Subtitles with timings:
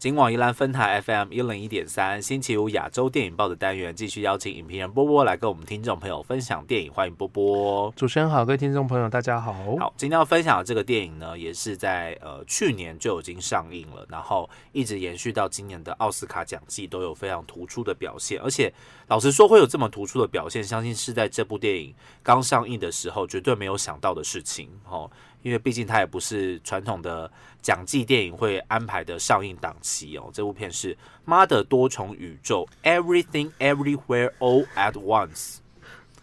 [0.00, 7.92] 今晚宜兰分台 FM 一零一点三，星期五亚洲电影报的单元，继续邀请影评人波波来跟我们听众朋友分享电影，欢迎波波。
[7.94, 9.52] 主持人好，各位听众朋友，大家好。
[9.78, 18.72] 好，今天要分享的这个电影呢，也是在呃去年就已经上映了，然后一直延续到今年的奥斯卡奖季都有非常突出的表现，而且
[19.08, 25.10] 老实说会有这么突出的表现，相信是在这部电影刚上映的时候绝对没有想到的事情哦。
[25.42, 27.30] 因为毕竟它也不是传统的
[27.62, 30.30] 奖季电影会安排的上映档期哦。
[30.32, 32.68] 这部片是《妈的多重宇宙》
[33.00, 35.56] （Everything Everywhere All at Once），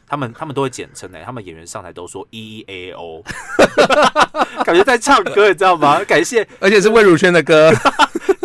[0.07, 3.23] 他们他们都会简称诶，他们演员上台都说 E E A O，
[4.63, 6.03] 感觉在唱歌，你知道吗？
[6.05, 7.71] 感谢， 而且是魏如萱的歌。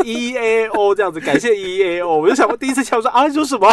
[0.05, 3.73] E A O 这样子，感谢 E A O，我就想过第一次听说啊，你说什么，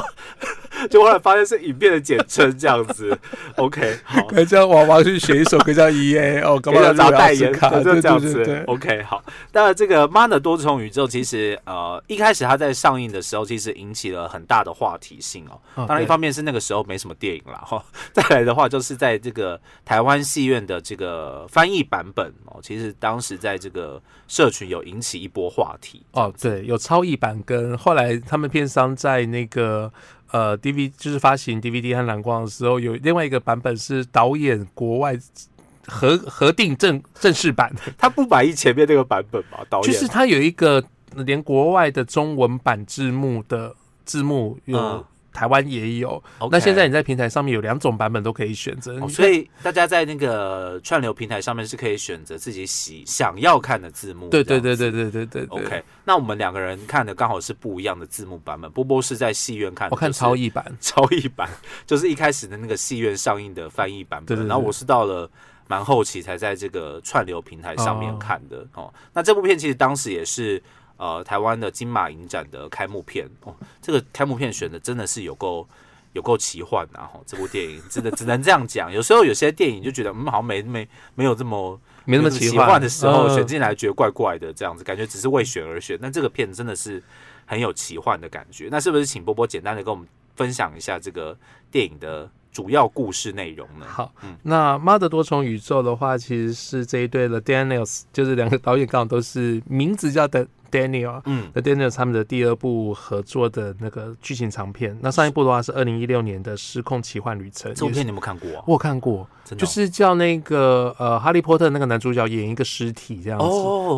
[0.89, 3.17] 就后来发现是影片的简称这样子。
[3.55, 8.63] OK，好，可以叫娃娃去学一首歌叫 E A 哦干嘛找代言卡就这样子。
[8.67, 15.59] OK，好，当然这个《妈的多重宇宙》其实呃一开始它在上映的时候，其实引起了很大的话题性哦。
[15.87, 26.03] 当然一方面是那个时候没什么电影了哈， 再来的话就是在这个台湾戏院的这个翻译版本哦，其实当时在这个社群有引起一波话题。
[26.11, 29.91] 哦，对，有超译版跟后来他们片商在那个
[30.31, 35.17] 呃 DVD 就是发行 DVD 和蓝光的时候，有另外一个版本是导演国外
[35.87, 39.59] 核核定正正式版，他不满意前面那个版本嘛？
[39.69, 40.83] 导演就是他有一个
[41.15, 45.05] 连国外的中文版字幕的字幕有。
[45.31, 54.29] 台湾也有，那现在你在平台上面有两种版本都可以选择，所以大家在那个串流平台上面是可以选择自己喜想要看的字幕。
[54.29, 55.45] 对对对对对对对。
[55.49, 58.69] OK，那我们两个人看的刚好是不一样的字幕版本。
[58.71, 61.49] 波波是在戏院看的，我看超译版， 超译版
[61.85, 65.29] 就是一开始的那个戏院上映的翻译版本，然后我是到了
[65.67, 68.65] 蛮后期才在这个串流平台上面看的。
[68.73, 70.61] 哦，那这部片其实当时也是。
[70.99, 75.65] 呃，台湾的金马影展的开幕片哦，这个开幕片选的真的是有够
[76.11, 77.07] 有够奇幻啊！
[77.07, 78.91] 哈，这部电影真的只能这样讲。
[78.91, 80.85] 有时候有些电影就觉得，嗯，好像没没
[81.15, 85.97] 没有这么没那么奇幻的时候，选进来觉得怪怪的，这样子感觉只是为选而选。
[86.01, 87.01] 那这个片真的是
[87.45, 88.67] 很有奇幻的感觉。
[88.69, 91.37] 那是不是请波波简单的跟我们分享一下这个
[91.71, 93.85] 电影的主要故事内容呢？
[93.87, 100.47] 好，嗯，那《妈的多重宇宙》的话，其实是这一对的 Daniels，就是两个导演刚好都是名字叫的。
[100.71, 107.71] Daniel，嗯，The Daniel 他们的第二部合作的那个剧情长片，那上一部的话是二零一六年的《失控奇幻旅程》。
[107.75, 108.63] 这部片你有没有看过？
[108.67, 109.27] 我看过，
[109.57, 113.45] 就是叫那个呃，哈利波特那个男主角演一个尸体这样子，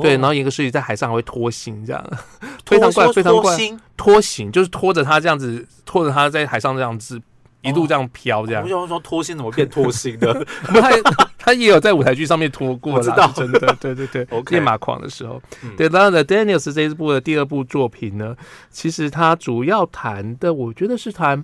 [0.02, 2.02] 对，然后演一个尸体在海上还会拖行这样，
[2.66, 3.58] 非常怪，非常怪，
[3.98, 7.22] 拖行就是拖着他这样子，拖着他在海上这样子。
[7.62, 8.64] 一路这样飘，这样。
[8.64, 10.46] 我想说脱星怎么变脱星的？
[10.64, 10.92] 他
[11.38, 14.28] 他也有在舞台剧上面脱过，知道真的，对对对。
[14.50, 15.42] 练马狂的时候，
[15.78, 15.88] 对。
[15.88, 18.36] 当然 The，Daniels 这一部的第二部作品呢，
[18.70, 21.44] 其实他主要谈的，我觉得是谈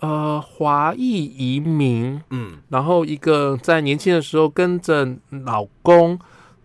[0.00, 5.08] 呃华裔移民，嗯，然后一个在年轻的时候跟着
[5.44, 6.18] 老公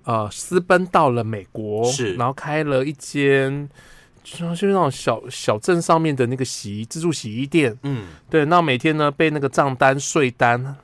[0.04, 3.70] 呃私奔到了美国，是，然后开了一间。
[4.24, 10.76] 就就是那种小小镇上面的那个洗衣自助洗衣店，嗯，对，那每天呢被那个账单税单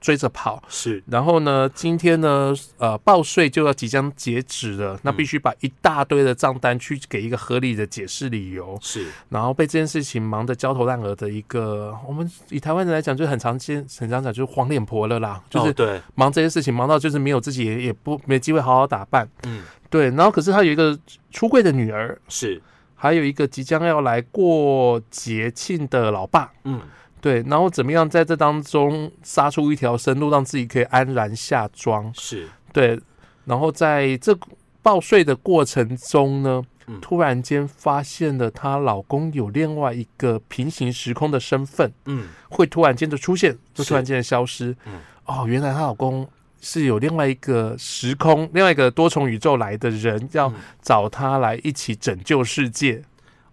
[0.00, 20.98] 追着跑，是，然后呢今天呢呃报税就要即将截止了，那必须把一大堆的账单去给一个合理的解释理由，是，然后被这件事情忙得焦头烂额的一个，我们以台湾人来讲就很常见，很常讲就是黄脸婆了啦，就是对，忙这些事情忙到就是没有自己也也不没机会好好打扮，嗯，对，然后可是他有一个
[21.30, 22.58] 出柜的女儿，是。
[23.02, 26.82] 还有一个即将要来过节庆的老爸，嗯，
[27.18, 32.12] 对，然后怎么样在这当中杀出一条生路，让自己可以安然下庄？
[32.14, 32.46] 是。
[32.74, 33.00] 对，
[33.46, 34.38] 然后在这
[34.82, 36.62] 报税的过程中呢，
[37.00, 46.28] 突然间发现了她老公有另外一个平行时空的身份，嗯，会突然间的出现，就突然间的消失，嗯，哦，原来她老公。
[46.60, 53.02] 是有另外一个时空、另外一个多重宇宙来的人，要找他来一起拯救世界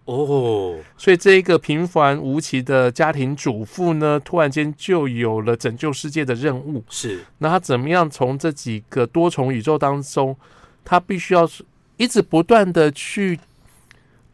[0.04, 0.76] 哦。
[0.98, 6.84] 所以这一个平凡无奇的家庭主妇呢，突然间就有了拯救世界的任务。
[6.90, 10.36] 是，那他怎么样从这几个多重宇宙当中，
[10.84, 11.48] 他必须要
[11.96, 13.40] 一直不断的去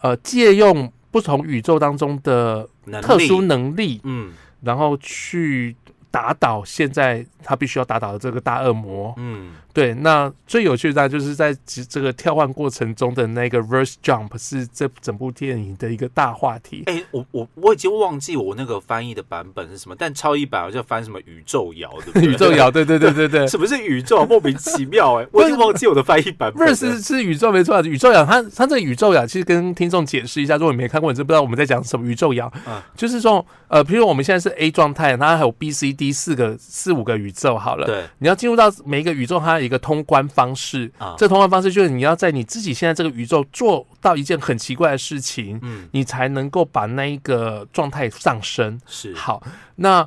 [0.01, 2.69] 呃借用不同宇宙当中的
[3.01, 4.33] 特殊能力，嗯，
[4.63, 5.77] 然后去。
[6.15, 9.13] 打倒现在他必须要打倒的这个大恶魔。
[9.17, 9.93] 嗯，对。
[9.95, 11.53] 那最有趣的，就是在
[11.89, 16.85] 这个跳换过程中的那个 verse jump 是这整部电影的一个大话题。
[16.87, 23.49] 哎，我我我已经忘记我那个翻译的版本是什么，但超译版好像翻什么宇宙摇的 宇宙摇，对对对对对。
[23.49, 24.25] 什么 是宇宙？
[24.25, 26.69] 莫名其妙哎， 我已经忘记我的翻译版本。
[26.69, 32.51] verse 是宇宙没错，宇宙摇，它它这个宇宙摇其实跟听众解释一下，如果你没看过，你就不知道我们在讲什么宇宙摇。
[32.69, 36.57] 嗯，就是说呃，比如我们现在是 A 状态，它还有 B、C、D 四个。
[36.59, 41.15] 四五个宇宙好了，对，你要进入到每一个宇宙，它有一个通关方式啊。
[41.17, 48.81] 这通关方式就是你要在你自己现在这个宇宙做到一件很奇怪的事情，嗯，你才能够把那一个状态上升。
[48.87, 49.43] 是好，
[49.77, 50.07] 那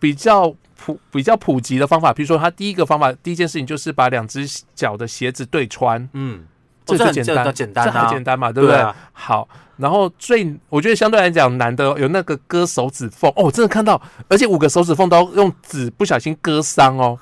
[0.00, 6.44] 比较普比较普及的方法，比如说，它第一个方法，第一件事情就是把两只脚的鞋子对穿，嗯，
[6.86, 8.82] 这最简单，简单，这很简单嘛，对不对？
[9.12, 9.46] 好。
[9.76, 17.18] 然后最我觉得相对来讲难的有那个割手指缝哦，真的看到，而且五个手指缝都用纸不小心割伤哦。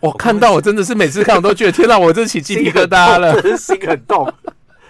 [0.00, 4.30] 我看到我真的是每次看我都觉得天哪，我真起鸡皮疙瘩了，心很痛。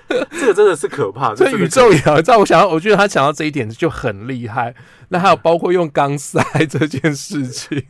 [0.31, 4.75] 这个真的是可怕，所以宇宙摇，在我想到，我觉得他想到这一点就很厉害。
[5.09, 7.83] 那还有包括用钢塞 这件事情，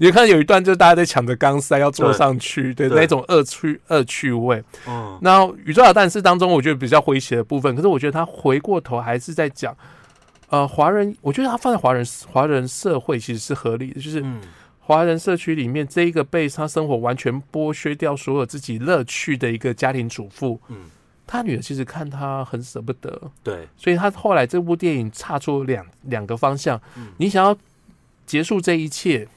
[0.00, 4.64] 你看有一段就是大家在抢着钢塞要坐上去，对那种恶趣恶趣味。
[4.88, 9.76] 嗯，那宇宙摇弹是当中我觉得比较诙谐的部分，可是我觉得他回过头还是在讲，
[10.48, 14.24] 呃，华人，我觉得他放在华人华人社会其实是合理的，就是
[14.78, 20.76] 华人社区里面这一个被他生活完全剥削掉所有自己乐趣的一个家庭主妇，嗯。
[21.32, 26.80] 他女儿其实看他很舍不得，对，所以他后来这部电影差出两两个方向。
[27.18, 27.56] 你想要
[28.26, 29.28] 结束这一切，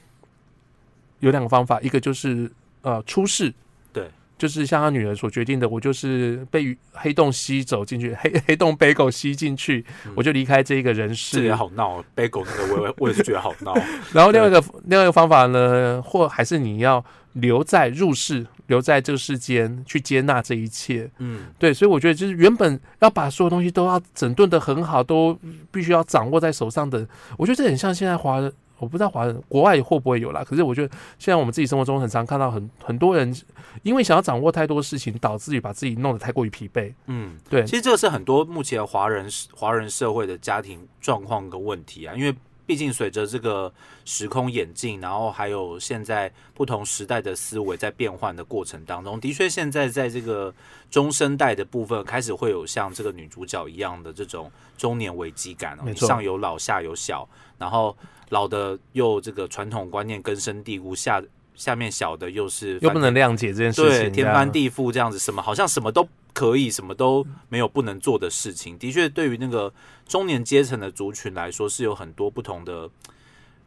[1.20, 2.50] 有两个方法，一个就是
[2.82, 3.54] 呃出世，
[3.92, 9.86] 对，就是像他女儿所决定的，我就是被黑洞吸走进去， 黑黑洞背狗吸进去，
[10.16, 11.36] 我就离开这一个人世。
[11.36, 13.72] 这也好闹，背狗那个我也我也是觉得好闹。
[14.12, 17.04] 然后另外一个另外一个方法呢，或还是你要
[17.34, 18.44] 留在入世。
[18.66, 25.38] 留在这个世间去接纳这一切，嗯，对，所以我觉得就是原本要把所有东西都要整顿的很好，都
[25.70, 27.06] 必须要掌握在手上的。
[27.36, 30.42] 我觉得这很像现在华人，我不知道华人国外会不会有啦。
[30.42, 30.88] 可是我觉得
[31.18, 33.34] 现在我们自己生活中很常看到很很多人，
[33.82, 36.92] 因为想要掌握太多事情，导致于把自己弄得太过于疲惫。
[37.06, 42.34] 嗯，对，其实这个是很多目前华人华人社会的家庭状况跟问题啊，因为。
[42.66, 43.72] 毕竟随着这个
[44.04, 50.52] 时空演进，然后还有现在不同时代的思维在变换的过程当中，的确现在在这个
[50.90, 57.28] 中生代的部分开始会有像这个女主角一样的这种中年危机感哦，上有老下有小，
[57.58, 57.96] 然后
[58.30, 61.22] 老的又这个传统观念根深蒂固，下
[61.54, 66.08] 下面小的又是又不能谅解这件事情，对天翻地覆这样子，什么好像什么都。
[66.34, 69.72] 可以什么都没有不能做的事情，的确，对于那个
[70.04, 72.90] 中年阶层的族群来说，是有很多不同的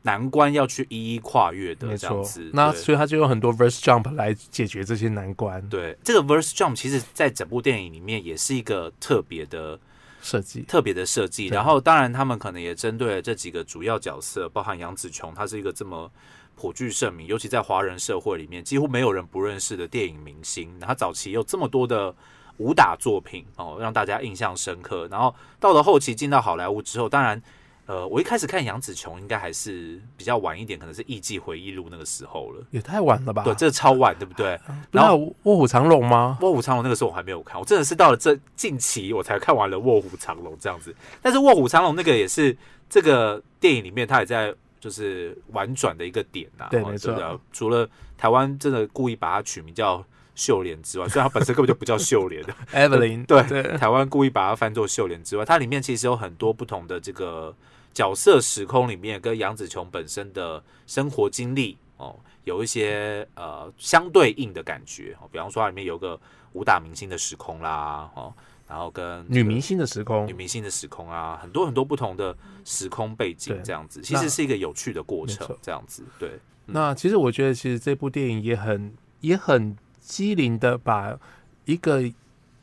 [0.01, 1.97] 难关要去一一跨越的。
[1.97, 5.65] 这样子，那所以他就有很多 verse jump 来解决这些难关。
[5.69, 9.79] 对，这个 verse jump 其实在整部电影里面也是一个特别的
[10.21, 11.47] 设计，特别的设计。
[11.47, 16.11] 然后，当然他们可能也针对了这几个主要角色，包含杨紫琼，她是一个这么
[16.57, 20.77] 颇具盛名，尤其在华人社会里面几乎没有人不认识的电影明星。
[20.81, 22.13] 他早期有这么多的。
[22.57, 25.07] 武打作品哦，让大家印象深刻。
[25.09, 27.41] 然后到了后期进到好莱坞之后，当然，
[27.85, 33.43] 呃，我一开始看杨紫琼应该还是比较晚一点，可能是《艺伎回忆录》那个时候了，也太晚了吧？
[33.43, 34.59] 对，这个超晚，对不对？
[34.91, 36.37] 然后《卧虎藏龙》吗？
[36.45, 40.93] 《卧虎藏龙》那个时候我还没有看，我真的是到了这近期我才看完了《卧虎藏龙》这样子。
[41.21, 42.57] 但是《卧虎藏龙》那个也是
[42.89, 46.67] 这个电影里面，它也在就是婉转的一个点呐。
[46.71, 47.39] 对，没错。
[47.53, 47.87] 除了
[48.17, 50.03] 台湾真的故意把它取名叫。
[50.37, 53.41] 秀莲之外，虽然它本身根本就不叫秀莲的 Evelyn，对，
[53.75, 57.53] 台湾故意把它翻作秀莲之外，它里面其实有很多不同的这个
[57.91, 65.27] 角色时空里面，跟杨紫琼本身的生活经历哦，有一些呃相对应的感觉哦。
[65.31, 66.19] 比方说，它里面有个
[66.53, 68.31] 武打明星的时空啦，哦，
[68.67, 76.03] 然后跟女明星的时空、女明星的时空啊，很多很多不同的时空背景这样子，其实是一个有趣的过程，这样子。
[76.19, 76.29] 对，
[76.67, 79.75] 那其实我觉得，其实这部电影也很也很。
[80.07, 81.19] 机灵的把
[81.65, 82.01] 一个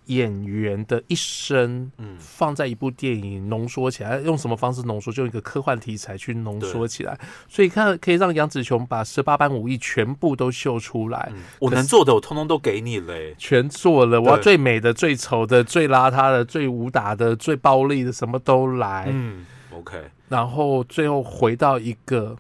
[0.07, 5.13] 演员的一生，嗯，放在一部电影浓缩起来，用什么方式浓缩？
[5.13, 11.33] 就用一个科幻题材去浓缩起来，所以看可以让杨紫琼把十八般武艺全部都秀出来。
[11.59, 14.21] 我能做的，我通通都给你了，全做了。
[14.21, 19.07] 我要最美的、最丑的、最邋遢的、最武打的、最暴力的，什么都来。
[19.11, 20.03] 嗯，OK。
[20.29, 22.37] 然后最后回到一个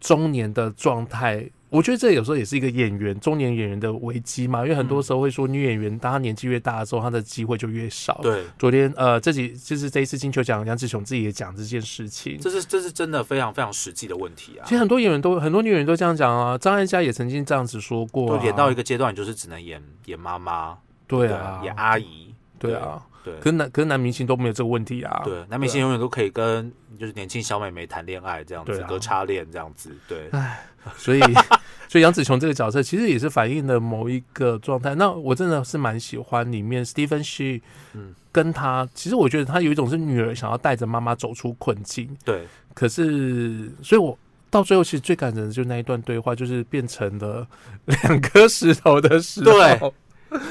[0.00, 1.50] 中年的状态。
[1.72, 8.20] 我觉得这有时候也是一个演员中年演员的危机嘛，因为很多时候会说女演员当她年纪越大的时候，她的机会就越少。
[8.22, 14.64] 对，昨天呃，这几就是这一次金球奖，杨紫琼自己也讲这件事情，这是这是真的非常非常实际的问题啊。
[14.64, 20.76] 其实很多演员都很多女演员都这样讲啊，张艾嘉也曾经这样子说过，演到一个阶段，就是只能演演妈妈，
[21.06, 23.02] 对啊，演阿姨，对啊。
[23.24, 25.22] 对，可是男可是男明星都没有这个问题啊。
[25.24, 29.96] 对，男明星永远都可以跟就是年轻小美眉谈恋爱这样子，隔差恋这样子。
[30.08, 31.20] 对，唉，所以
[31.88, 34.94] 所以杨紫琼这个角色其实也是反映了某一个状态。
[34.94, 37.60] 那我真的是蛮喜欢里面 Stephen She，
[37.92, 42.16] 嗯，跟他其实我觉得他有一种是女儿想要带着妈妈走出困境。
[42.24, 44.18] 对，可是所以我
[44.50, 47.46] 到最后其实最感人的就是那一段对话，就是变成了
[47.84, 49.44] 两颗石头的时
[49.78, 49.94] 候，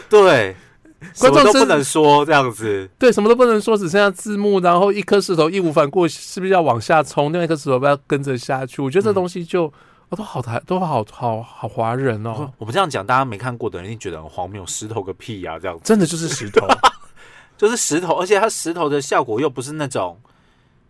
[0.10, 0.56] 对。
[1.20, 7.34] 观众都不能说这样子，对，什么都不能说，只剩下字幕，然后一颗石头义无反顾，是不是要往下冲？
[7.34, 8.84] 另外一颗石头不要跟着下去？
[8.84, 9.65] 我觉得这东西就，
[10.10, 12.51] 哦，都好台，都好好好华人哦。
[12.60, 16.67] 我们这样讲，大家没看过的人一定觉得很荒谬，石头个屁呀，这样真的就是石头，
[17.58, 20.20] 就是石头，而且它石头的效果又不是那种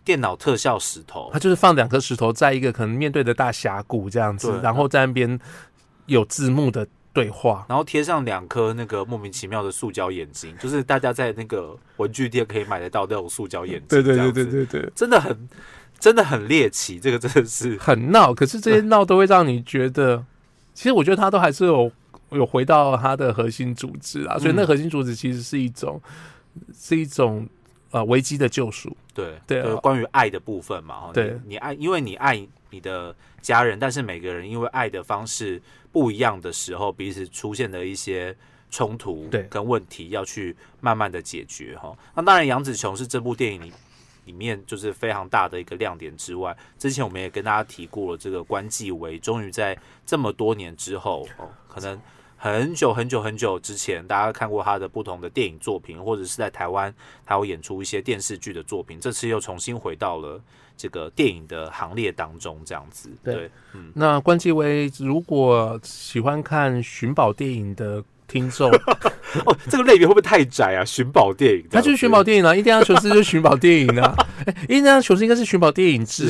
[0.03, 5.39] 电脑特效石头，它就是放两颗石头在一个可能面对的大峡谷这样子，然后在那边
[6.07, 6.85] 有字幕的。
[7.13, 13.87] 对话，然后贴上两颗那个莫名其妙的塑胶眼睛， 就是大家在那个文具店可以买得到那种塑胶眼睛。
[13.89, 15.49] 对对对对对对，真的很
[15.99, 18.33] 真的很猎奇，这个真的是很闹。
[18.33, 20.23] 可是这些闹都会让你觉得，
[20.73, 21.91] 其实我觉得他都还是有
[22.29, 24.39] 有回到他的核心主旨啊。
[24.39, 26.01] 所以那核心主旨其实是一种
[26.73, 27.47] 是一种
[27.91, 28.95] 呃危机的救赎。
[29.13, 31.11] 对对，关于爱的部分嘛。
[31.13, 35.61] 对，你爱，因为你爱你的家人，但是每个人因为爱的方式。
[35.93, 38.33] 不一样的时候，彼此出现的一些
[38.69, 41.93] 冲突跟问题，要去慢慢的解决哈。
[42.15, 43.73] 那当然，杨紫琼是这部电影里
[44.23, 51.99] 里面就是非常大的一个亮点之外，之前我们也跟大家提过了，这个关继威终于在这么多年之后哦，可能
[52.43, 56.91] 很久很久很久之前，大家看过他的不同的电影作品，或者是在台湾
[57.23, 60.41] 他有演出一些电视剧的作品，这次又重新回到了。
[60.75, 68.71] 这个电影的行列当中，这样子对，嗯，那关继威如果喜欢看寻宝电影的听众，
[69.45, 70.83] 哦，这个类别会不会太窄啊？
[70.83, 74.15] 寻宝电影，它就是寻宝电影啊，印第安琼斯就是寻宝电影啊，
[74.47, 76.27] 哎，印第安琼斯应该是寻宝电影之。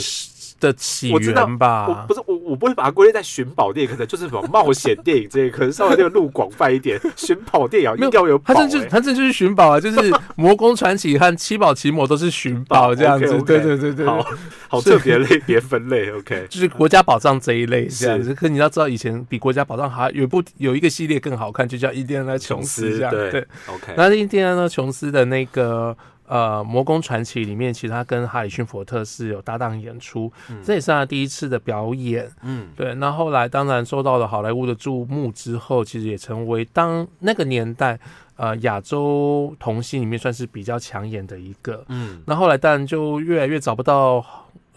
[0.62, 6.98] 的起源吧，不是我，我不会把它归类在寻宝电影，可能就是什么冒险电影这一，可能稍微那个路广泛一点。
[7.18, 14.24] 寻宝电影一定要有，它这就是它这就是寻宝啊，就是魔宫传奇和七宝奇魔都是寻宝这样子， 对对对对，好
[14.70, 18.34] 好特别类别分类，OK，就是国家宝藏这一类这样子。
[18.36, 25.98] 可你要知道，以前比国家宝藏还有一部有一个系列更好看，就叫伊甸安纳琼斯这样，对，OK，那伊甸安纳琼斯的那个。
[26.32, 30.32] 呃，《魔宫传奇》里面，其实他跟哈里逊·福特是有搭档演出，
[30.64, 32.32] 这也是他第一次的表演。
[32.42, 32.96] 嗯，对。
[32.96, 38.00] 那后来当然受到了好莱坞的注目之后，其实也成为当那个年代
[38.38, 41.84] 呃亚洲童星里面算是比较抢眼的一个。
[41.90, 44.26] 嗯，那后来当然就越来越找不到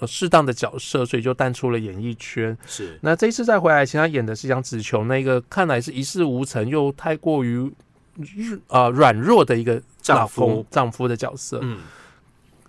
[0.09, 2.59] 适当的角色，所以就淡出了演艺圈。
[2.67, 2.99] 是。
[3.01, 7.73] 那这一次再回来，其实他演的是杨紫琼，那个看来是一事无成又太过于。
[8.17, 11.79] 日啊，软弱的一个丈夫，丈夫的角色，嗯，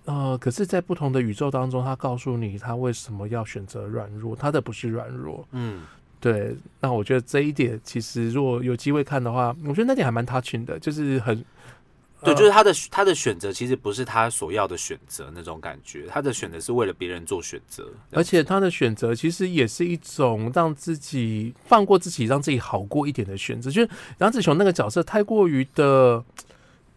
[0.06, 5.84] 呃，可是，在不同的宇宙当中，他告诉你，他为什么要选择软弱，他的不是软弱，嗯，
[6.20, 6.56] 对。
[6.80, 11.44] 那我觉得这一点，其实如果有机会看的话，我觉得那点还蛮 touching 的，就是很。
[12.26, 23.70] 对，就是他的他的选择其实不是他所要的选择那种感觉，他的选择是为了别人做选择，而且他的选择其实也是一种让自己放过自己，让自己好过一点的选择。
[23.70, 26.24] 就是杨子琼那个角色太过于的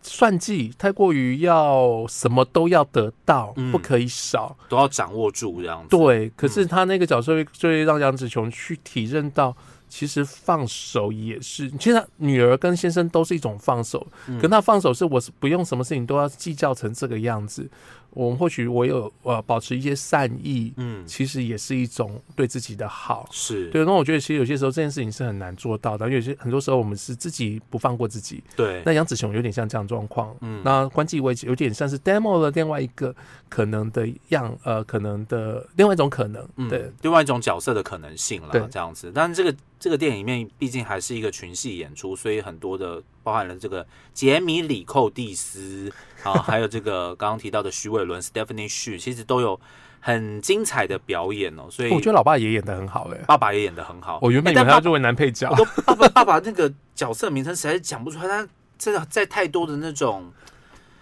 [0.03, 5.97] 算计，太过于要什么都要得到，不可以少，都要掌握住这样子。
[5.97, 9.57] 对，可是他那个角色就会让杨子琼去体认到。
[9.89, 14.07] 其实放手也是，其实女儿跟先生都是一种放手，
[14.41, 17.69] 可他放手是我是不用什么事情都要计较成这个样子。
[18.11, 23.85] 我们或许我有呃保持一些善意，嗯，其实也是一种对自己的好，是对。
[23.85, 28.43] 那我觉得其实有些时候这件事情是很难做到的，有些很多时候我们是自己不放过自己。
[28.57, 28.83] 对。
[28.85, 33.15] 那杨子雄有点像这样状况，嗯，那关继威有点像是 demo 了另外一个
[33.51, 39.13] 可能的样，呃，可能的另外一种可能，对，另外一种角色的可能性了，这样子。
[39.15, 43.03] 但是这个这个电影里面毕竟还是一个群戏演出，所以很多的。
[43.25, 45.93] 包含了这个杰米·里寇蒂斯
[46.23, 49.61] 啊，还有这个刚刚提到的徐伟伦 （Stephanie Xu），其实都有
[50.01, 51.65] 很精彩的表演哦。
[51.71, 54.19] 所以我觉得老爸也演的很好哎，爸爸也演的很好。
[54.23, 55.55] 我原本以为他作为男配角，
[55.85, 60.33] 爸爸爸爸那个角色名称实在是讲不出来，他真的在太多的那种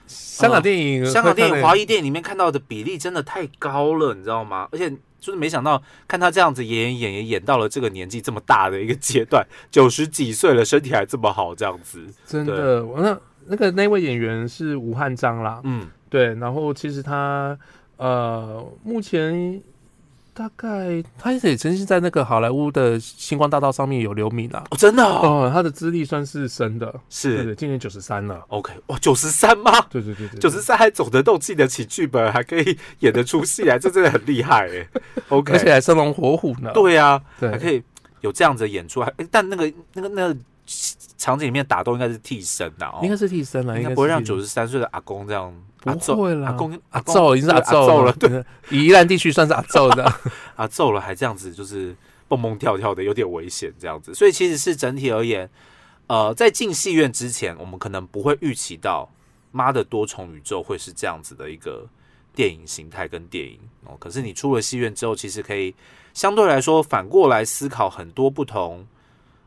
[0.08, 4.68] 香港电影、香港电影、华裔电影里面看到的比例真的太高了，你知道吗？
[4.72, 12.82] 而且就是没想到看他这样子演演演演演到了这个年纪这么大的一个阶段， 九十几岁了，身体还这么好，这样子，真的。
[12.96, 16.34] 那那个那位演员是吴汉章啦，嗯，对。
[16.34, 17.58] 然后其实他
[17.96, 19.62] 呃，目前。
[20.36, 29.72] 大概他也曾经在那个好莱坞的星光大道上面有留名啊，哦，真的哦，他的资历算是深的，是，对，今年九十三了，OK，哇，九十三吗？
[29.88, 34.86] 对对对对，九十三还走得动，记得起剧本，还可以演得出戏来，这真的很厉害哎，
[35.30, 37.82] OK，而且还生龙活虎呢，对呀，还可以
[38.20, 40.36] 有这样子演出，还但那个那个那个
[41.16, 45.54] 场景里面打斗应该是替身的哦，应该是替身了，应该不会让九十三岁的阿公这样。
[45.84, 48.44] 不会了，阿公阿揍已经是阿揍了，对，
[48.76, 50.12] 宜兰地区算是阿揍的，
[50.56, 51.94] 阿揍了还这样子，就是
[52.26, 54.12] 蹦蹦跳跳的，有点危险这样子。
[54.12, 55.48] 所以其实是整体而言，
[56.08, 59.08] 呃，在进戏院之前，我们可能不会预期到
[59.52, 61.86] 《妈的多重宇宙》会是这样子的一个
[62.34, 63.96] 电影形态跟电影哦。
[64.00, 65.72] 可是你出了戏院之后，其实可以
[66.14, 68.84] 相对来说反过来思考很多不同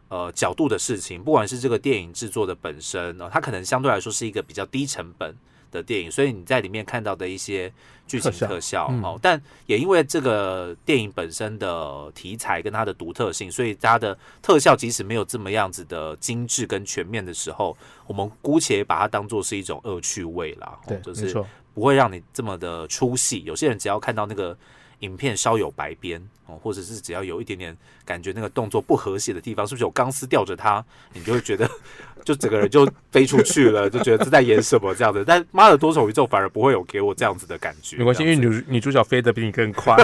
[0.10, 5.34] 呃角度的事情，不管是这个电影制作的本身哦，它可能相对来说是一个比较低成本。
[5.72, 7.72] 的电影，所以你在里面看到的一些
[8.08, 21.32] 剧情特效哦，但也因为这个电影本身的题材跟它的独特性，所以它的特效即使没有这么样子的精致跟全面的时候，我们姑且把它当做是一种恶趣味啦，对，就是
[21.76, 23.44] 不会让你这么的出戏。
[23.46, 24.58] 有些人只要看到那个。
[25.00, 31.70] 影片稍有白边哦，或者是只要有一点点感觉那个动作不和谐的地方，是不是有钢丝吊着他， 你就会觉得
[32.26, 35.24] 就整个人就飞出去了， 就觉得是在演什么这样子。
[35.26, 39.96] 但妈的多重宇宙反而不会有给我这样子的感觉，没关系，因为女女主角飞得比你更快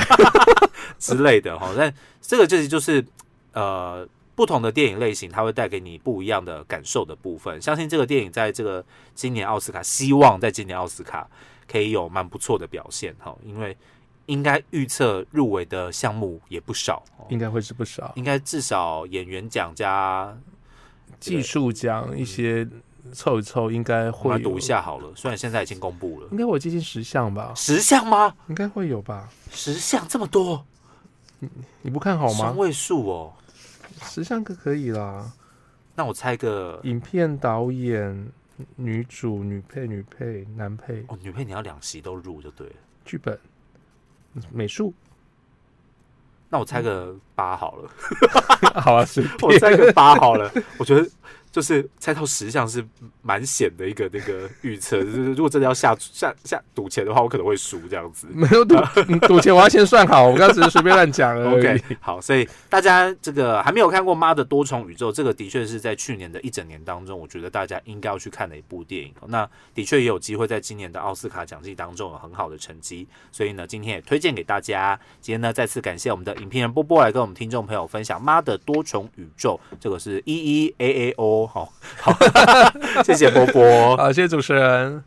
[0.97, 1.71] 之类的哈。
[1.75, 3.03] 但这个就是就是
[3.53, 7.61] 呃不同的电影类型，它会带给你不一样的感受的部分。
[7.61, 11.27] 相信这个电影在这个今年奥斯卡，希望在今年奥斯卡
[11.69, 13.75] 可以有蛮不错的表现哈，因为。
[14.27, 18.11] 应该预测入围的项目也不少，应该会是不少。
[18.15, 20.35] 应该至少演员奖加
[21.19, 22.67] 技术奖一些
[23.13, 25.11] 凑一凑，应该会读一下好了。
[25.15, 27.53] 虽然现在已经公布了，应该我接近十项吧？
[27.55, 28.35] 十项吗？
[28.47, 29.29] 应该会有吧？
[29.51, 30.65] 十项这么多，
[31.39, 31.47] 你
[31.83, 32.35] 你不看好吗？
[32.35, 33.33] 双位数哦，
[34.01, 35.31] 十项可可以啦。
[35.95, 38.31] 那我猜个影片导演、
[38.75, 42.75] 女主、女配、女配、男配哦，女配你要两席都入就对了。
[43.05, 43.39] 剧本。
[44.51, 44.93] 美术，
[46.49, 47.89] 那我猜个八好了。
[48.81, 49.05] 好啊，
[49.41, 50.51] 我猜个八好了。
[50.77, 51.07] 我觉得。
[51.55, 52.85] 就是猜到十项是
[53.21, 58.27] 蛮险的一个那个预测， 就是如果真的要下下下赌钱的话，我可能会输这样子。
[58.29, 58.75] 没有赌
[59.21, 60.27] 赌钱，我要先算好。
[60.27, 61.81] 我刚只是随便乱讲而已。
[62.01, 69.13] 好，所以大家这个还没有看过《妈的多重宇宙》，这个的确是在去年的一整年当中，我觉得大家应该要去看的一部电影。
[69.27, 74.99] 那的确也有机会在今年的奥斯卡奖季当中有很好的成绩，所以呢，今天也推荐给大家。
[75.21, 81.44] 今天呢，再次感谢我们的影片人波波来跟我们听众朋友分享《妈的多重宇宙》，这个是 E E A A O。
[81.47, 82.13] 好好，
[83.03, 85.03] 谢谢波波，好，谢谢主持人。